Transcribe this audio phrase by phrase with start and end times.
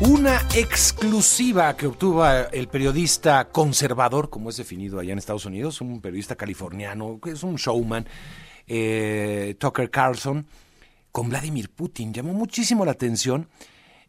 [0.00, 6.00] Una exclusiva que obtuvo el periodista conservador, como es definido allá en Estados Unidos, un
[6.00, 8.04] periodista californiano, que es un showman,
[8.66, 10.48] eh, Tucker Carlson,
[11.12, 12.12] con Vladimir Putin.
[12.12, 13.48] Llamó muchísimo la atención.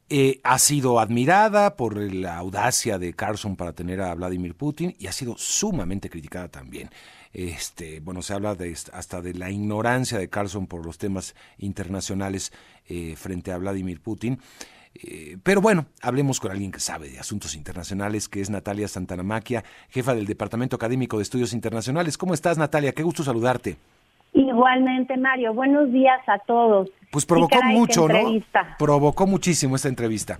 [0.09, 5.05] Eh, ha sido admirada por la audacia de Carlson para tener a Vladimir Putin y
[5.05, 6.89] ha sido sumamente criticada también.
[7.31, 12.51] Este, bueno, se habla de, hasta de la ignorancia de Carlson por los temas internacionales
[12.87, 14.39] eh, frente a Vladimir Putin.
[15.03, 19.63] Eh, pero bueno, hablemos con alguien que sabe de asuntos internacionales, que es Natalia Santanamaquia,
[19.89, 22.17] jefa del Departamento Académico de Estudios Internacionales.
[22.17, 22.93] ¿Cómo estás, Natalia?
[22.93, 23.75] Qué gusto saludarte.
[24.33, 25.53] Igualmente, Mario.
[25.53, 26.89] Buenos días a todos.
[27.11, 28.31] Pues provocó mucho, ¿no?
[28.77, 30.39] Provocó muchísimo esta entrevista.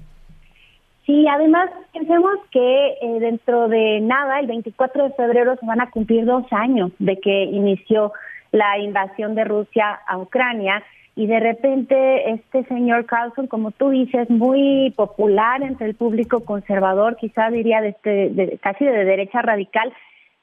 [1.06, 5.92] Sí, además pensemos que eh, dentro de nada, el 24 de febrero se van a
[5.92, 8.12] cumplir dos años de que inició
[8.52, 10.84] la invasión de Rusia a Ucrania
[11.16, 17.16] y de repente este señor Carlson, como tú dices, muy popular entre el público conservador,
[17.16, 19.94] quizá diría de este, casi de derecha radical,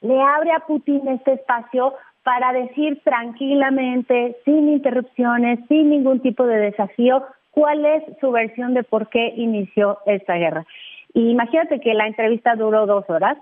[0.01, 1.93] le abre a Putin este espacio
[2.23, 8.83] para decir tranquilamente, sin interrupciones, sin ningún tipo de desafío, cuál es su versión de
[8.83, 10.65] por qué inició esta guerra.
[11.13, 13.37] Imagínate que la entrevista duró dos horas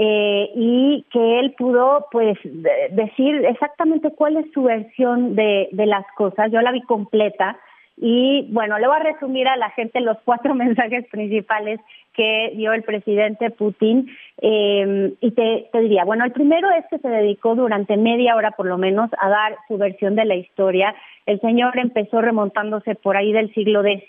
[0.00, 6.06] eh, y que él pudo pues decir exactamente cuál es su versión de, de las
[6.16, 6.52] cosas.
[6.52, 7.58] Yo la vi completa
[8.00, 11.80] y bueno, le voy a resumir a la gente los cuatro mensajes principales
[12.14, 14.08] que dio el presidente Putin.
[14.40, 18.52] Eh, y te, te, diría, bueno, el primero es que se dedicó durante media hora
[18.52, 20.94] por lo menos a dar su versión de la historia.
[21.26, 24.04] El señor empezó remontándose por ahí del siglo X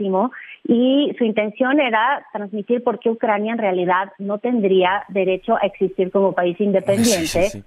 [0.67, 6.12] y su intención era transmitir por qué Ucrania en realidad no tendría derecho a existir
[6.12, 7.64] como país independiente.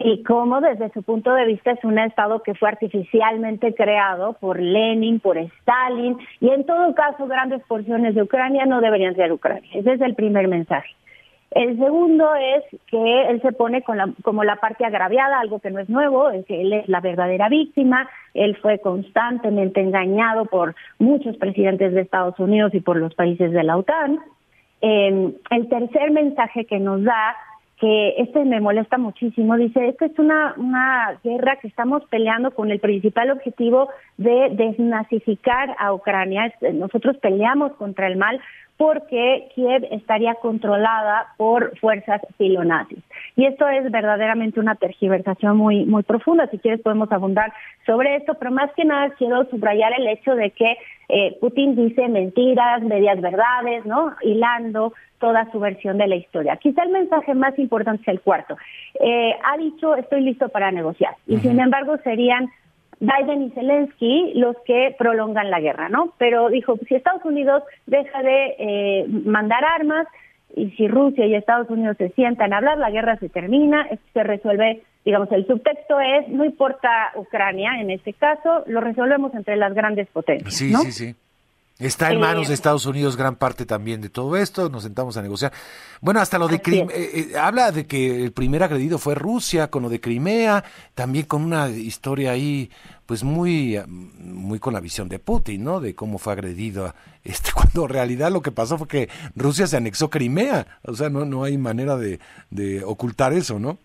[0.00, 4.60] Y cómo desde su punto de vista es un Estado que fue artificialmente creado por
[4.60, 9.68] Lenin, por Stalin, y en todo caso grandes porciones de Ucrania no deberían ser Ucrania.
[9.74, 10.90] Ese es el primer mensaje.
[11.52, 15.70] El segundo es que él se pone con la, como la parte agraviada, algo que
[15.70, 20.74] no es nuevo, es que él es la verdadera víctima, él fue constantemente engañado por
[20.98, 24.18] muchos presidentes de Estados Unidos y por los países de la OTAN.
[24.82, 27.36] Eh, el tercer mensaje que nos da
[27.78, 29.56] que este me molesta muchísimo.
[29.56, 35.76] Dice, esta es una, una guerra que estamos peleando con el principal objetivo de desnazificar
[35.78, 36.52] a Ucrania.
[36.72, 38.40] Nosotros peleamos contra el mal
[38.76, 43.02] porque Kiev estaría controlada por fuerzas filonazis.
[43.34, 46.46] Y esto es verdaderamente una tergiversación muy, muy profunda.
[46.48, 47.52] Si quieres podemos abundar
[47.86, 50.76] sobre esto, pero más que nada quiero subrayar el hecho de que
[51.08, 54.14] eh, Putin dice mentiras, medias verdades, ¿no?
[54.22, 56.56] Hilando toda su versión de la historia.
[56.56, 58.56] Quizá el mensaje más importante es el cuarto.
[59.00, 61.14] Eh, ha dicho, estoy listo para negociar.
[61.26, 62.50] Y sin embargo serían
[63.00, 66.14] Biden y Zelensky los que prolongan la guerra, ¿no?
[66.18, 70.06] Pero dijo, si Estados Unidos deja de eh, mandar armas
[70.54, 74.22] y si Rusia y Estados Unidos se sientan a hablar, la guerra se termina, se
[74.22, 79.74] resuelve, digamos, el subtexto es, no importa Ucrania en este caso, lo resolvemos entre las
[79.74, 80.54] grandes potencias.
[80.54, 81.14] Sí, sí, sí.
[81.78, 85.22] Está en manos de Estados Unidos gran parte también de todo esto, nos sentamos a
[85.22, 85.52] negociar.
[86.00, 89.68] Bueno, hasta lo de Crimea, eh, eh, habla de que el primer agredido fue Rusia,
[89.68, 90.64] con lo de Crimea,
[90.94, 92.70] también con una historia ahí,
[93.04, 95.80] pues muy, muy con la visión de Putin, ¿no?
[95.80, 96.94] De cómo fue agredido,
[97.24, 101.10] este, cuando en realidad lo que pasó fue que Rusia se anexó Crimea, o sea,
[101.10, 103.76] no, no hay manera de, de ocultar eso, ¿no?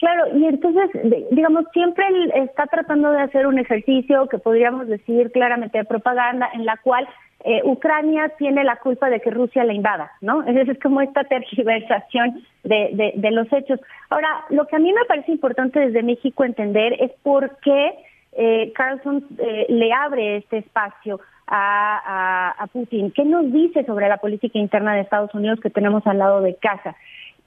[0.00, 0.88] Claro, y entonces,
[1.30, 6.48] digamos, siempre él está tratando de hacer un ejercicio que podríamos decir claramente de propaganda,
[6.54, 7.06] en la cual
[7.44, 10.42] eh, Ucrania tiene la culpa de que Rusia la invada, ¿no?
[10.46, 13.78] Es como esta tergiversación de, de, los hechos.
[14.08, 17.92] Ahora, lo que a mí me parece importante desde México entender es por qué
[18.32, 23.10] eh, Carlson eh, le abre este espacio a Putin.
[23.10, 26.54] ¿Qué nos dice sobre la política interna de Estados Unidos que tenemos al lado de
[26.54, 26.94] casa?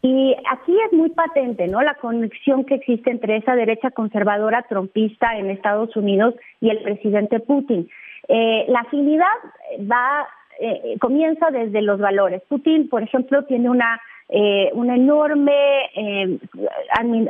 [0.05, 1.81] Y aquí es muy patente, ¿no?
[1.81, 7.39] La conexión que existe entre esa derecha conservadora trompista en Estados Unidos y el presidente
[7.39, 7.89] Putin.
[8.27, 9.25] Eh, la afinidad
[9.89, 10.27] va,
[10.59, 12.41] eh, comienza desde los valores.
[12.49, 15.53] Putin, por ejemplo, tiene una eh, una enorme
[15.95, 16.39] eh,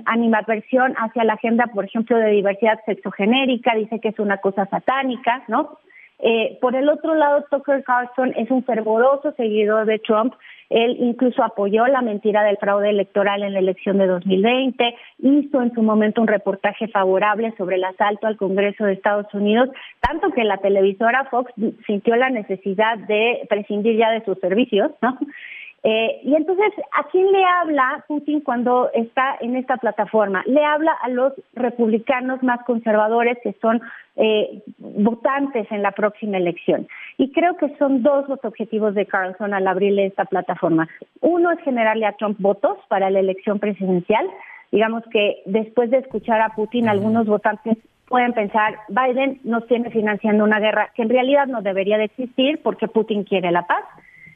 [0.06, 5.44] animadversión hacia la agenda, por ejemplo, de diversidad sexogenérica, dice que es una cosa satánica,
[5.48, 5.80] ¿no?
[6.20, 10.34] Eh, por el otro lado, Tucker Carlson es un fervoroso seguidor de Trump.
[10.70, 15.74] Él incluso apoyó la mentira del fraude electoral en la elección de 2020, hizo en
[15.74, 19.70] su momento un reportaje favorable sobre el asalto al Congreso de Estados Unidos,
[20.00, 21.54] tanto que la televisora Fox
[21.86, 25.18] sintió la necesidad de prescindir ya de sus servicios, ¿no?
[25.84, 30.42] Eh, y entonces, ¿a quién le habla Putin cuando está en esta plataforma?
[30.46, 33.82] Le habla a los republicanos más conservadores que son
[34.16, 36.88] eh, votantes en la próxima elección.
[37.18, 40.88] Y creo que son dos los objetivos de Carlson al abrirle esta plataforma.
[41.20, 44.26] Uno es generarle a Trump votos para la elección presidencial.
[44.72, 47.78] Digamos que después de escuchar a Putin, algunos votantes
[48.08, 52.62] pueden pensar, Biden nos tiene financiando una guerra que en realidad no debería de existir
[52.64, 53.84] porque Putin quiere la paz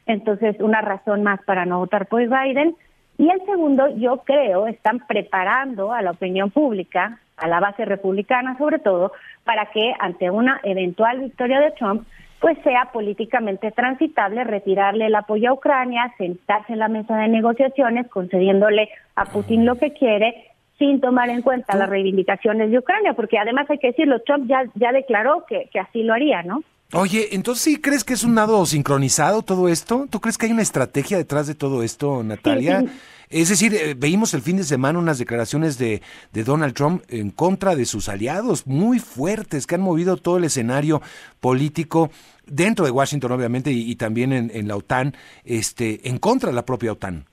[0.08, 2.76] entonces una razón más para no votar por Biden.
[3.18, 8.58] Y el segundo, yo creo, están preparando a la opinión pública, a la base republicana
[8.58, 9.12] sobre todo,
[9.44, 12.08] para que ante una eventual victoria de Trump,
[12.40, 18.08] pues sea políticamente transitable retirarle el apoyo a Ucrania, sentarse en la mesa de negociaciones,
[18.10, 23.40] concediéndole a Putin lo que quiere, sin tomar en cuenta las reivindicaciones de Ucrania, porque
[23.40, 26.62] además hay que decirlo, Trump ya, ya declaró que, que así lo haría, ¿no?
[26.94, 30.08] Oye, entonces sí crees que es un nado sincronizado todo esto?
[30.10, 32.86] ¿Tú crees que hay una estrategia detrás de todo esto, Natalia?
[33.30, 36.02] Es decir, eh, veíamos el fin de semana unas declaraciones de,
[36.32, 40.46] de, Donald Trump en contra de sus aliados muy fuertes que han movido todo el
[40.46, 41.02] escenario
[41.42, 42.10] político
[42.46, 45.14] dentro de Washington, obviamente, y, también en, en, la OTAN,
[45.44, 47.26] este, en contra de la propia OTAN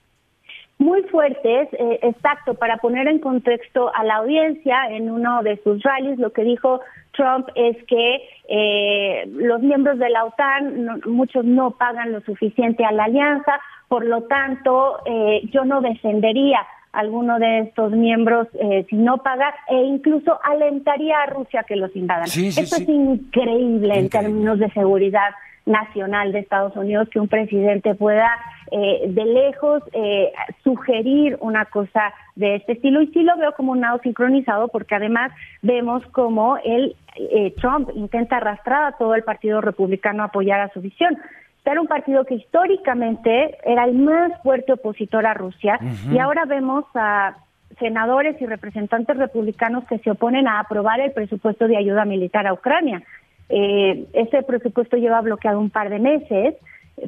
[0.85, 5.81] muy fuertes, eh, exacto, para poner en contexto a la audiencia en uno de sus
[5.81, 6.79] rallies, lo que dijo
[7.11, 12.91] Trump es que eh, los miembros de la OTAN, muchos no pagan lo suficiente a
[12.91, 16.59] la alianza, por lo tanto, eh, yo no defendería
[16.93, 18.47] a alguno de estos miembros
[18.89, 22.23] si no paga e incluso alentaría a Rusia que los invadan.
[22.23, 25.31] Esto es increíble en términos de seguridad
[25.65, 28.31] nacional de Estados Unidos que un presidente pueda
[28.71, 30.31] eh, de lejos eh,
[30.63, 34.95] sugerir una cosa de este estilo y sí lo veo como un lado sincronizado porque
[34.95, 35.31] además
[35.61, 40.69] vemos como el eh, Trump intenta arrastrar a todo el Partido Republicano a apoyar a
[40.69, 41.17] su visión.
[41.63, 45.79] Era un partido que históricamente era el más fuerte opositor a Rusia
[46.11, 47.37] y ahora vemos a
[47.79, 52.53] senadores y representantes republicanos que se oponen a aprobar el presupuesto de ayuda militar a
[52.53, 53.01] Ucrania.
[53.49, 56.55] Eh, ese presupuesto lleva bloqueado un par de meses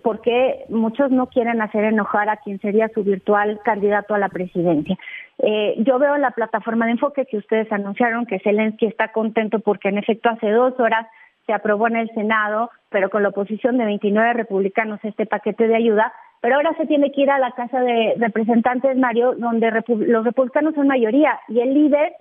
[0.04, 4.98] porque muchos no quieren hacer enojar a quien sería su virtual candidato a la presidencia.
[5.40, 9.90] Eh, yo veo la plataforma de enfoque que ustedes anunciaron que Zelensky está contento porque
[9.90, 11.08] en efecto hace dos horas
[11.46, 15.76] se aprobó en el Senado, pero con la oposición de 29 republicanos este paquete de
[15.76, 16.12] ayuda,
[16.42, 20.76] pero ahora se tiene que ir a la Casa de Representantes, Mario, donde los republicanos
[20.76, 22.16] son mayoría y el líder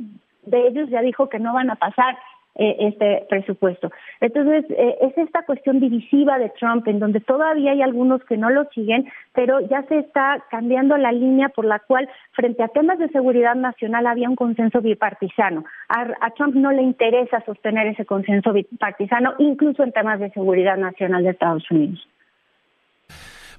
[0.45, 2.17] de ellos ya dijo que no van a pasar
[2.59, 3.91] eh, este presupuesto.
[4.21, 8.51] Entonces, eh, es esta cuestión divisiva de Trump, en donde todavía hay algunos que no
[8.51, 12.99] lo siguen, pero ya se está cambiando la línea por la cual, frente a temas
[12.99, 15.65] de seguridad nacional, había un consenso bipartisano.
[15.89, 21.25] a Trump no le interesa sostener ese consenso bipartisano, incluso en temas de seguridad nacional
[21.25, 22.07] de Estados Unidos.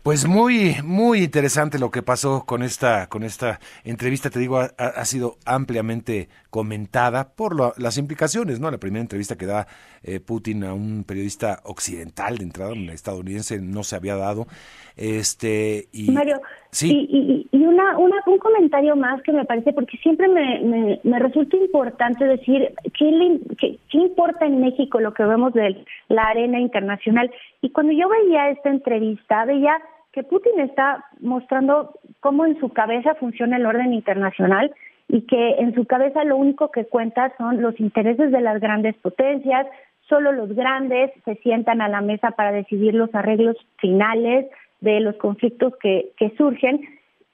[0.04, 4.30] Pues muy, muy interesante lo que pasó con esta, con esta entrevista.
[4.30, 8.72] Te digo, ha, sido ampliamente comentada por las implicaciones, ¿no?
[8.72, 9.68] La primera entrevista que da
[10.04, 14.48] eh, Putin a un periodista occidental de entrada, un estadounidense, no se había dado.
[14.96, 16.42] Este y Mario,
[16.72, 17.08] sí.
[17.52, 22.26] y, una, una, un comentario más que me parece, porque siempre me, me, resulta importante
[22.26, 27.30] decir ¿qué, qué, qué importa en México lo que vemos de la arena internacional.
[27.62, 29.78] Y cuando yo veía esta entrevista, veía
[30.18, 34.74] que Putin está mostrando cómo en su cabeza funciona el orden internacional
[35.08, 38.96] y que en su cabeza lo único que cuenta son los intereses de las grandes
[38.96, 39.68] potencias,
[40.10, 44.48] solo los grandes se sientan a la mesa para decidir los arreglos finales
[44.81, 46.81] de los conflictos que, que surgen.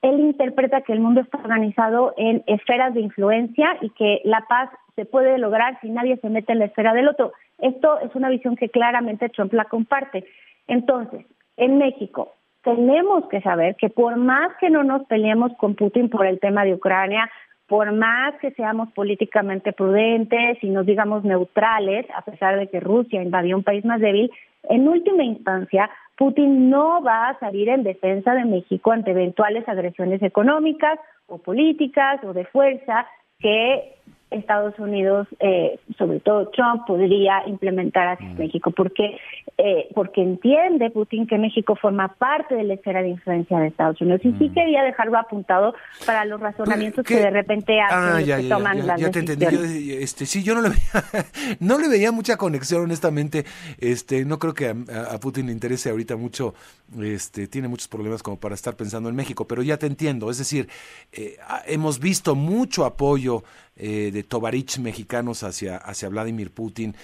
[0.01, 4.69] Él interpreta que el mundo está organizado en esferas de influencia y que la paz
[4.97, 7.31] se puede lograr si nadie se mete en la esfera del otro.
[7.59, 10.25] Esto es una visión que claramente Trump la comparte.
[10.67, 11.25] Entonces,
[11.55, 16.25] en México, tenemos que saber que por más que no nos peleemos con Putin por
[16.25, 17.29] el tema de Ucrania,
[17.67, 23.21] por más que seamos políticamente prudentes y nos digamos neutrales, a pesar de que Rusia
[23.21, 24.31] invadió un país más débil,
[24.69, 30.21] en última instancia, Putin no va a salir en defensa de México ante eventuales agresiones
[30.21, 33.07] económicas o políticas o de fuerza
[33.39, 33.95] que
[34.33, 38.37] Estados Unidos, eh, sobre todo Trump, podría implementar hacia mm.
[38.37, 39.17] México, porque
[39.57, 44.01] eh, porque entiende Putin que México forma parte de la esfera de influencia de Estados
[44.01, 44.53] Unidos y sí mm.
[44.53, 45.75] quería dejarlo apuntado
[46.05, 49.71] para los razonamientos que de repente hacen ah, que toman las decisiones.
[50.01, 51.25] este, sí, yo no le veía,
[51.59, 53.45] no le veía mucha conexión, honestamente.
[53.77, 56.53] Este, no creo que a, Putin le interese ahorita mucho.
[57.01, 60.29] Este, tiene muchos problemas como para estar pensando en México, pero ya te entiendo.
[60.29, 60.67] Es decir,
[61.11, 61.37] eh,
[61.67, 63.43] hemos visto mucho apoyo
[63.85, 66.95] eh, de Tovarich mexicanos hacia, hacia Vladimir Putin.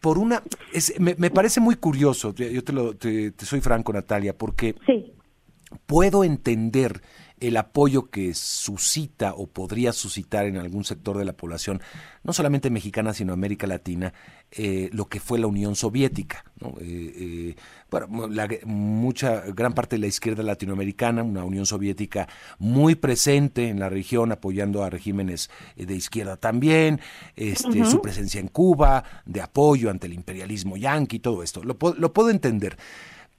[0.00, 0.44] Por una,
[1.00, 4.76] me, parece muy curioso, yo te, lo, te, soy franco, Natalia, porque
[5.86, 7.02] puedo entender
[7.40, 11.80] el apoyo que suscita o podría suscitar en algún sector de la población,
[12.22, 14.12] no solamente mexicana, sino América Latina,
[14.50, 16.44] eh, lo que fue la Unión Soviética.
[16.60, 17.56] Eh, eh,
[17.90, 22.28] bueno, la, mucha, gran parte de la izquierda latinoamericana, una Unión Soviética
[22.58, 27.00] muy presente en la región, apoyando a regímenes de izquierda también,
[27.36, 31.62] este, su presencia en Cuba, de apoyo ante el imperialismo yanqui, todo esto.
[31.64, 32.76] Lo, lo puedo entender.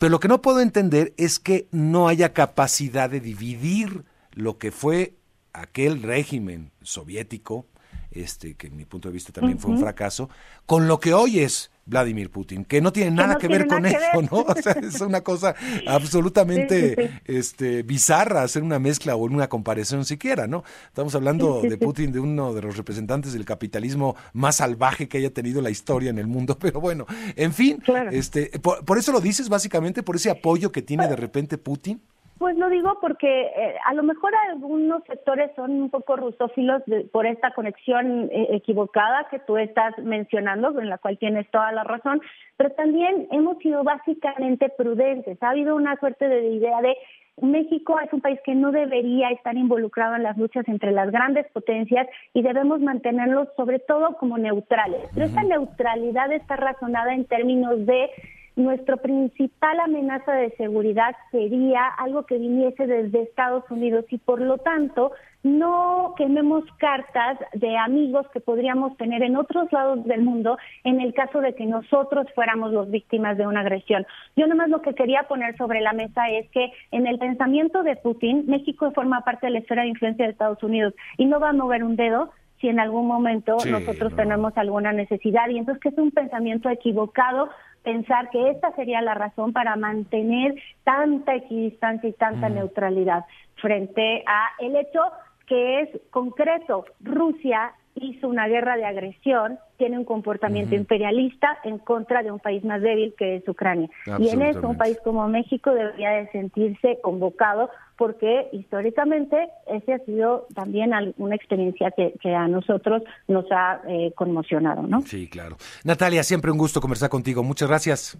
[0.02, 4.72] Pero lo que no puedo entender es que no haya capacidad de dividir lo que
[4.72, 5.14] fue
[5.54, 7.68] aquel régimen soviético,
[8.10, 10.28] este, que en mi punto de vista también fue un fracaso,
[10.66, 14.22] con lo que hoy es Vladimir Putin, que no tiene nada que ver con eso,
[14.30, 14.46] ¿no?
[14.48, 15.56] O sea, es una cosa
[15.88, 20.64] absolutamente este bizarra hacer una mezcla o una comparación siquiera, ¿no?
[20.88, 25.34] Estamos hablando de Putin, de uno de los representantes del capitalismo más salvaje que haya
[25.34, 29.50] tenido la historia en el mundo, pero bueno, en fin, este por eso lo dices
[29.50, 32.02] básicamente por ese apoyo que tiene de repente Putin.
[32.42, 36.82] Pues lo digo porque eh, a lo mejor algunos sectores son un poco rusófilos
[37.12, 41.84] por esta conexión eh, equivocada que tú estás mencionando, en la cual tienes toda la
[41.84, 42.20] razón,
[42.58, 45.38] pero también hemos sido básicamente prudentes.
[45.44, 46.98] Ha habido una suerte de idea de
[47.38, 51.46] México es un país que no debería estar involucrado en las luchas entre las grandes
[51.52, 55.10] potencias y debemos mantenerlos sobre todo como neutrales.
[55.14, 58.10] Pero esa neutralidad está razonada en términos de
[58.56, 64.58] nuestra principal amenaza de seguridad sería algo que viniese desde Estados Unidos y por lo
[64.58, 65.12] tanto
[65.44, 71.14] no quememos cartas de amigos que podríamos tener en otros lados del mundo en el
[71.14, 74.06] caso de que nosotros fuéramos los víctimas de una agresión.
[74.36, 77.96] Yo nomás lo que quería poner sobre la mesa es que en el pensamiento de
[77.96, 81.50] Putin, México forma parte de la esfera de influencia de Estados Unidos y no va
[81.50, 85.50] a mover un dedo si en algún momento nosotros tenemos alguna necesidad.
[85.50, 87.50] Y entonces que es un pensamiento equivocado
[87.84, 92.56] pensar que esta sería la razón para mantener tanta equidistancia y tanta mm.
[92.56, 95.02] neutralidad frente a el hecho
[95.48, 96.86] que es concreto.
[97.02, 102.64] Rusia hizo una guerra de agresión, tiene un comportamiento imperialista en contra de un país
[102.64, 103.90] más débil que es Ucrania.
[104.18, 107.70] Y en eso un país como México debería de sentirse convocado
[108.02, 114.82] porque históricamente ese ha sido también una experiencia que, a nosotros nos ha eh, conmocionado,
[114.82, 115.02] ¿no?
[115.02, 115.58] Sí, claro.
[115.84, 117.44] Natalia, siempre un gusto conversar contigo.
[117.44, 118.18] Muchas gracias.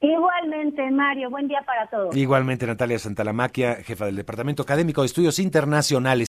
[0.00, 2.16] Igualmente, Mario, buen día para todos.
[2.16, 6.18] Igualmente, Natalia Santalamaquia, jefa del Departamento Académico de Estudios Internacionales.